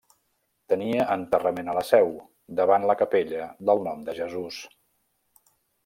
Tenia 0.71 1.05
enterrament 1.15 1.69
a 1.73 1.77
la 1.79 1.83
Seu, 1.91 2.09
davant 2.63 2.89
la 2.93 2.97
capella 3.05 3.53
del 3.71 3.87
Nom 3.89 4.05
de 4.09 4.21
Jesús. 4.23 4.63